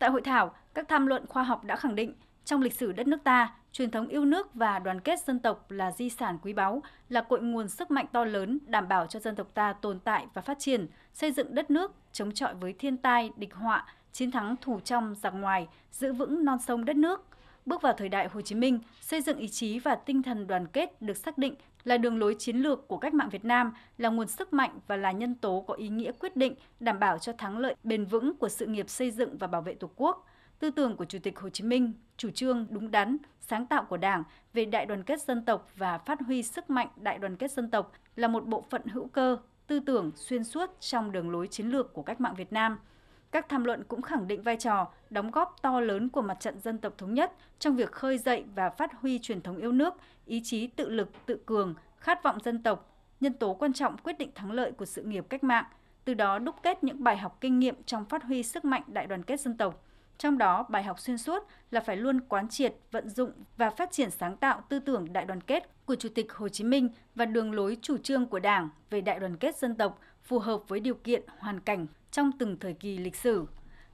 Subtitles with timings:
[0.00, 2.14] Tại hội thảo, các tham luận khoa học đã khẳng định
[2.44, 5.70] trong lịch sử đất nước ta, truyền thống yêu nước và đoàn kết dân tộc
[5.70, 9.20] là di sản quý báu, là cội nguồn sức mạnh to lớn đảm bảo cho
[9.20, 12.72] dân tộc ta tồn tại và phát triển, xây dựng đất nước, chống chọi với
[12.72, 16.96] thiên tai, địch họa, chiến thắng thủ trong giặc ngoài, giữ vững non sông đất
[16.96, 17.26] nước.
[17.66, 20.66] Bước vào thời đại Hồ Chí Minh, xây dựng ý chí và tinh thần đoàn
[20.66, 21.54] kết được xác định
[21.84, 24.96] là đường lối chiến lược của cách mạng Việt Nam, là nguồn sức mạnh và
[24.96, 28.36] là nhân tố có ý nghĩa quyết định đảm bảo cho thắng lợi bền vững
[28.36, 30.26] của sự nghiệp xây dựng và bảo vệ Tổ quốc.
[30.58, 33.96] Tư tưởng của Chủ tịch Hồ Chí Minh, chủ trương đúng đắn, sáng tạo của
[33.96, 34.22] Đảng
[34.52, 37.70] về đại đoàn kết dân tộc và phát huy sức mạnh đại đoàn kết dân
[37.70, 39.36] tộc là một bộ phận hữu cơ,
[39.66, 42.78] tư tưởng xuyên suốt trong đường lối chiến lược của cách mạng Việt Nam–
[43.32, 46.60] các tham luận cũng khẳng định vai trò, đóng góp to lớn của mặt trận
[46.60, 49.94] dân tộc thống nhất trong việc khơi dậy và phát huy truyền thống yêu nước,
[50.26, 54.18] ý chí tự lực, tự cường, khát vọng dân tộc, nhân tố quan trọng quyết
[54.18, 55.64] định thắng lợi của sự nghiệp cách mạng,
[56.04, 59.06] từ đó đúc kết những bài học kinh nghiệm trong phát huy sức mạnh đại
[59.06, 59.84] đoàn kết dân tộc.
[60.18, 63.90] Trong đó, bài học xuyên suốt là phải luôn quán triệt, vận dụng và phát
[63.90, 67.24] triển sáng tạo tư tưởng đại đoàn kết của Chủ tịch Hồ Chí Minh và
[67.24, 70.80] đường lối chủ trương của Đảng về đại đoàn kết dân tộc phù hợp với
[70.80, 73.46] điều kiện, hoàn cảnh trong từng thời kỳ lịch sử.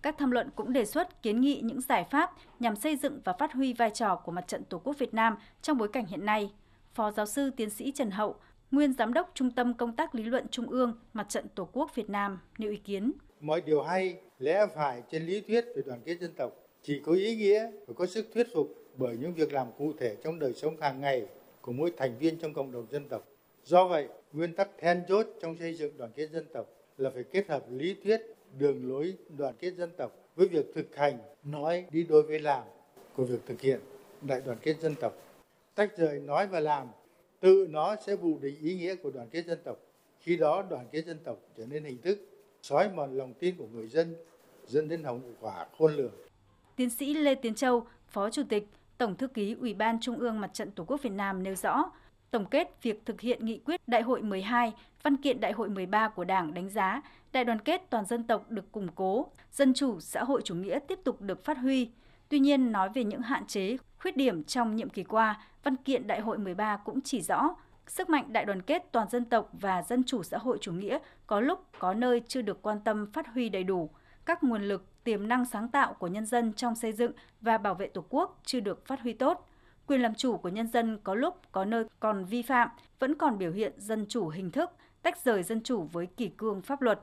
[0.03, 3.33] Các tham luận cũng đề xuất kiến nghị những giải pháp nhằm xây dựng và
[3.33, 6.27] phát huy vai trò của Mặt trận Tổ quốc Việt Nam trong bối cảnh hiện
[6.27, 6.53] nay.
[6.95, 8.37] Phó giáo sư tiến sĩ Trần Hậu,
[8.71, 11.95] nguyên giám đốc Trung tâm Công tác Lý luận Trung ương Mặt trận Tổ quốc
[11.95, 13.13] Việt Nam nêu ý kiến.
[13.41, 17.13] Mọi điều hay, lẽ phải trên lý thuyết về đoàn kết dân tộc chỉ có
[17.13, 20.53] ý nghĩa và có sức thuyết phục bởi những việc làm cụ thể trong đời
[20.55, 21.27] sống hàng ngày
[21.61, 23.29] của mỗi thành viên trong cộng đồng dân tộc.
[23.65, 26.67] Do vậy, nguyên tắc then chốt trong xây dựng đoàn kết dân tộc
[26.99, 28.21] là phải kết hợp lý thuyết,
[28.59, 32.63] đường lối, đoàn kết dân tộc với việc thực hành, nói, đi đôi với làm
[33.17, 33.81] của việc thực hiện
[34.23, 35.13] đại đoàn kết dân tộc.
[35.75, 36.87] Tách rời nói và làm,
[37.41, 39.77] tự nó sẽ vụ định ý nghĩa của đoàn kết dân tộc.
[40.21, 42.19] Khi đó, đoàn kết dân tộc trở nên hình thức,
[42.63, 44.15] xói mòn lòng tin của người dân,
[44.67, 46.13] dẫn đến hậu quả khôn lường.
[46.77, 50.41] Tiến sĩ lê tiến châu, phó chủ tịch, tổng thư ký ủy ban trung ương
[50.41, 51.91] mặt trận tổ quốc việt nam nêu rõ
[52.31, 54.73] Tổng kết việc thực hiện nghị quyết Đại hội 12,
[55.03, 58.51] văn kiện Đại hội 13 của Đảng đánh giá đại đoàn kết toàn dân tộc
[58.51, 61.91] được củng cố, dân chủ xã hội chủ nghĩa tiếp tục được phát huy.
[62.29, 66.07] Tuy nhiên, nói về những hạn chế, khuyết điểm trong nhiệm kỳ qua, văn kiện
[66.07, 69.83] Đại hội 13 cũng chỉ rõ sức mạnh đại đoàn kết toàn dân tộc và
[69.83, 73.27] dân chủ xã hội chủ nghĩa có lúc có nơi chưa được quan tâm phát
[73.35, 73.91] huy đầy đủ,
[74.25, 77.75] các nguồn lực, tiềm năng sáng tạo của nhân dân trong xây dựng và bảo
[77.75, 79.49] vệ Tổ quốc chưa được phát huy tốt
[79.87, 83.39] quyền làm chủ của nhân dân có lúc có nơi còn vi phạm, vẫn còn
[83.39, 84.71] biểu hiện dân chủ hình thức,
[85.03, 87.01] tách rời dân chủ với kỷ cương pháp luật.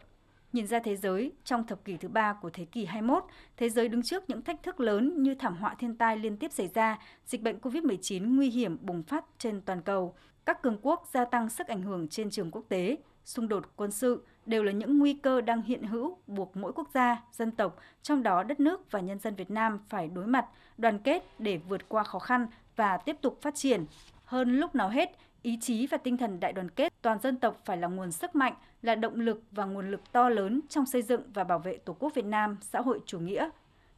[0.53, 3.23] Nhìn ra thế giới, trong thập kỷ thứ ba của thế kỷ 21,
[3.57, 6.51] thế giới đứng trước những thách thức lớn như thảm họa thiên tai liên tiếp
[6.51, 10.15] xảy ra, dịch bệnh COVID-19 nguy hiểm bùng phát trên toàn cầu,
[10.45, 13.91] các cường quốc gia tăng sức ảnh hưởng trên trường quốc tế, xung đột quân
[13.91, 17.77] sự đều là những nguy cơ đang hiện hữu buộc mỗi quốc gia, dân tộc,
[18.01, 20.45] trong đó đất nước và nhân dân Việt Nam phải đối mặt,
[20.77, 23.85] đoàn kết để vượt qua khó khăn và tiếp tục phát triển.
[24.25, 25.09] Hơn lúc nào hết,
[25.41, 28.35] ý chí và tinh thần đại đoàn kết toàn dân tộc phải là nguồn sức
[28.35, 31.77] mạnh, là động lực và nguồn lực to lớn trong xây dựng và bảo vệ
[31.77, 33.49] Tổ quốc Việt Nam xã hội chủ nghĩa.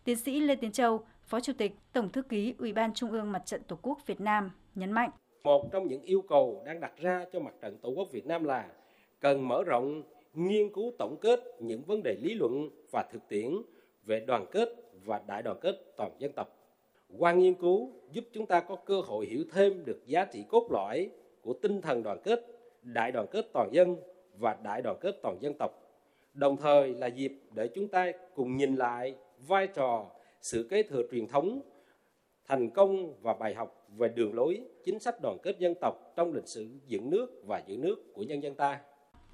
[0.03, 3.31] Tiến sĩ Lê Tiến Châu, Phó Chủ tịch, Tổng thư ký Ủy ban Trung ương
[3.31, 5.09] Mặt trận Tổ quốc Việt Nam nhấn mạnh.
[5.43, 8.43] Một trong những yêu cầu đang đặt ra cho Mặt trận Tổ quốc Việt Nam
[8.43, 8.65] là
[9.19, 10.03] cần mở rộng
[10.33, 13.51] nghiên cứu tổng kết những vấn đề lý luận và thực tiễn
[14.05, 14.69] về đoàn kết
[15.05, 16.47] và đại đoàn kết toàn dân tộc
[17.19, 20.67] qua nghiên cứu giúp chúng ta có cơ hội hiểu thêm được giá trị cốt
[20.71, 21.09] lõi
[21.41, 22.39] của tinh thần đoàn kết,
[22.81, 23.95] đại đoàn kết toàn dân
[24.37, 25.71] và đại đoàn kết toàn dân tộc.
[26.33, 29.15] Đồng thời là dịp để chúng ta cùng nhìn lại
[29.47, 30.05] vai trò,
[30.41, 31.61] sự kế thừa truyền thống,
[32.47, 36.33] thành công và bài học về đường lối chính sách đoàn kết dân tộc trong
[36.33, 38.81] lịch sử dựng nước và giữ nước của nhân dân ta.